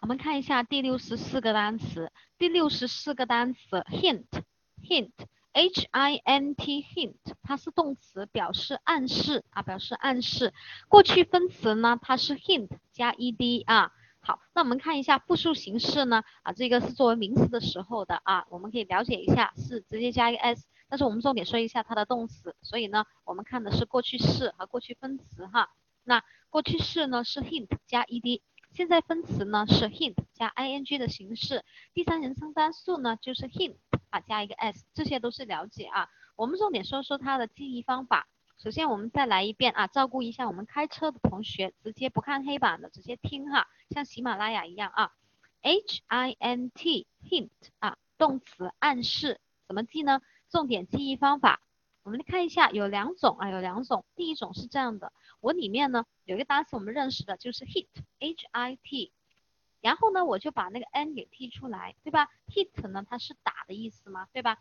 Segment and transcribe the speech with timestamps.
[0.00, 10.54] 我们看一下第六十四个单词，第六十四个单词 hint，hint，h i n t hint，它是动词，表示暗示啊，表示暗示。
[10.88, 13.92] 过去分词呢，它是 hint 加 ed 啊。
[14.20, 25.68] 好，那我们看一下复数形式呢，啊，这个是作为名词的时候的啊，我们可以了解一下，是直接加一个 s，但是我们重点说一下它的动词，所以呢，我们看的是过去式和过去分词哈。
[26.02, 28.40] 那过去式呢是 hint 加 ed，
[28.72, 33.76] 现在分词呢是 hint 加 ing 的形式，第三人称单数呢就是 hint
[34.10, 36.08] 啊加一个 s，这些都是了解啊。
[36.36, 38.28] 我们重点说说它的记忆方法。
[38.58, 45.12] 首先我们再来一遍啊，照顾一下我们开车的同学，直接不看黑板的，直接听哈，像喜马拉雅一样啊。
[45.62, 50.20] h i n t hint 啊，动词暗示，怎么记呢？
[50.48, 51.60] 重点记忆方法，
[52.10, 54.04] 我们来看一下，有两种啊，有两种。
[54.16, 57.86] 第一种是这样的，我里面呢有一个单词我们认识的，就是 hit
[58.18, 59.12] h i t，
[59.80, 64.58] 然后呢我就把那个 n 给剔出来，对吧？hit 呢它是打的意思嘛，对吧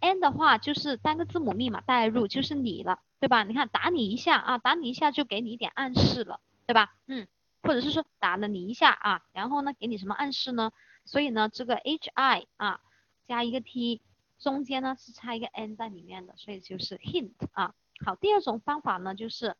[0.00, 3.44] ？n 的话就是单个字母密码代入，就是你了，对吧？
[3.44, 6.96] 你看打你一下啊，打你一下就给你一点暗示了，对吧？
[7.06, 7.28] 嗯，
[7.62, 10.72] 或者是说打了你一下啊，然后呢给你什么暗示呢？
[11.04, 12.80] 所以呢这个 h i 啊
[13.28, 14.00] 加一个 t，
[14.40, 17.74] 中间呢是插一个 n 在里面的，所以就是 hint 啊。
[18.04, 19.56] 好，第二种方法呢就是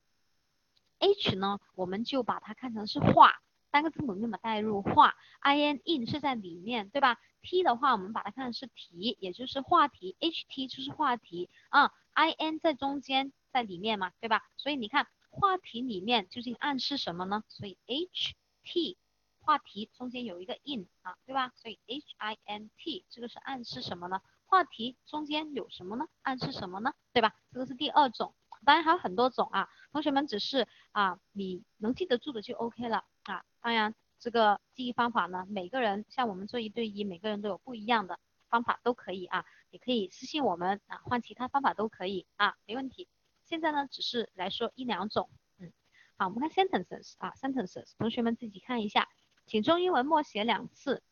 [0.99, 3.41] h 呢我们就把它看成是画。
[3.73, 14.43] 单个字母密码代入画，i n in 是在里面，对吧？t 的话，我们把它看成是题，也就是话题，h t 就是话题啊，i n 在中间，在里面嘛，对吧？
[14.57, 17.45] 所以你看话题里面究竟暗示什么呢？
[17.47, 18.99] 所以 h t
[19.39, 21.53] 话题中间有一个 in 啊，对吧？
[21.55, 24.21] 所以 h i n t 这个是暗示什么呢？
[24.51, 26.07] 话题中间有什么呢？
[26.23, 26.93] 暗示什么呢？
[27.13, 27.37] 对吧？
[27.53, 28.35] 这个是第二种，
[28.65, 33.05] 当然还有很多种啊，同学们只是啊，你能记得住的就 OK 了。
[33.23, 43.07] 啊，当然，这个记忆方法呢，每个人像我们做一对一，每个人都有不一样的方法，都可以啊，也可以私信我们啊，换其他方法都可以啊，没问题。
[43.45, 45.73] 现在呢，只是来说一两种，嗯，
[46.17, 49.09] 好，我们看 sentences 啊，sentences，同学们自己看一下，
[49.47, 51.05] 请中英文默写两次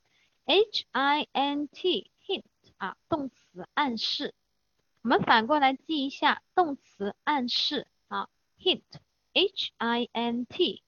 [0.44, 2.10] ，h i n t
[2.78, 4.34] 啊，动词暗示，
[5.02, 8.28] 我们反过来记一下动词暗示啊
[8.58, 8.82] ，hint
[9.32, 10.82] h i n t。